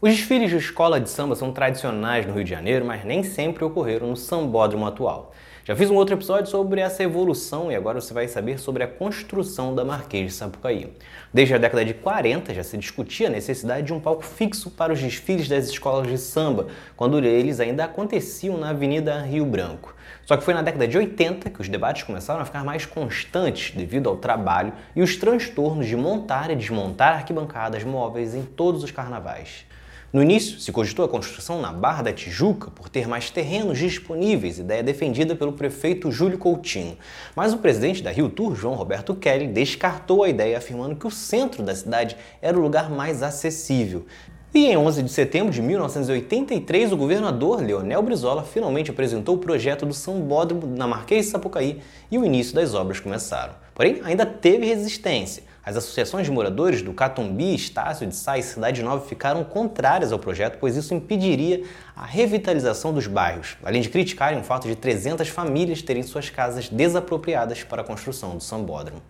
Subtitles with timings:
[0.00, 3.64] Os desfiles de escola de samba são tradicionais no Rio de Janeiro, mas nem sempre
[3.64, 5.32] ocorreram no sambódromo atual.
[5.64, 8.86] Já fiz um outro episódio sobre essa evolução e agora você vai saber sobre a
[8.86, 10.92] construção da Marquês de Sapucaí.
[11.34, 14.92] Desde a década de 40 já se discutia a necessidade de um palco fixo para
[14.92, 19.96] os desfiles das escolas de samba, quando eles ainda aconteciam na Avenida Rio Branco.
[20.24, 23.74] Só que foi na década de 80 que os debates começaram a ficar mais constantes
[23.74, 28.92] devido ao trabalho e os transtornos de montar e desmontar arquibancadas móveis em todos os
[28.92, 29.66] carnavais.
[30.10, 34.58] No início, se cogitou a construção na Barra da Tijuca por ter mais terrenos disponíveis,
[34.58, 36.96] ideia defendida pelo prefeito Júlio Coutinho.
[37.36, 41.10] Mas o presidente da Rio Tour, João Roberto Kelly, descartou a ideia, afirmando que o
[41.10, 44.06] centro da cidade era o lugar mais acessível.
[44.54, 49.84] E em 11 de setembro de 1983, o governador Leonel Brizola finalmente apresentou o projeto
[49.84, 53.52] do Sambódromo na Marquês de Sapucaí e o início das obras começaram.
[53.78, 55.44] Porém, ainda teve resistência.
[55.64, 60.18] As associações de moradores do Catumbi, Estácio de Sá e Cidade Nova ficaram contrárias ao
[60.18, 61.62] projeto, pois isso impediria
[61.94, 66.68] a revitalização dos bairros, além de criticarem o fato de 300 famílias terem suas casas
[66.68, 69.00] desapropriadas para a construção do sambódromo.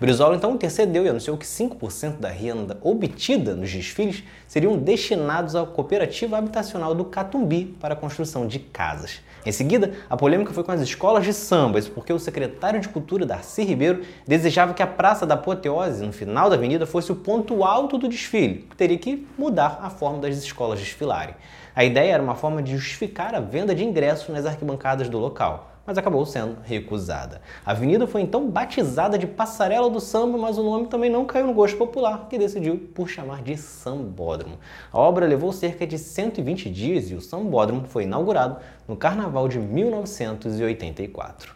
[0.00, 5.64] Brizola então intercedeu e anunciou que 5% da renda obtida nos desfiles seriam destinados à
[5.64, 9.20] cooperativa habitacional do Catumbi para a construção de casas.
[9.44, 12.88] Em seguida, a polêmica foi com as escolas de samba, isso porque o secretário de
[12.88, 17.16] Cultura, Darcy Ribeiro, desejava que a Praça da Apoteose, no final da avenida, fosse o
[17.16, 21.34] ponto alto do desfile, que teria que mudar a forma das escolas desfilarem.
[21.74, 25.72] A ideia era uma forma de justificar a venda de ingressos nas arquibancadas do local
[25.86, 27.40] mas acabou sendo recusada.
[27.64, 31.46] A avenida foi então batizada de Passarela do Samba, mas o nome também não caiu
[31.46, 34.58] no gosto popular, que decidiu por chamar de Sambódromo.
[34.92, 38.56] A obra levou cerca de 120 dias e o Sambódromo foi inaugurado
[38.88, 41.54] no Carnaval de 1984.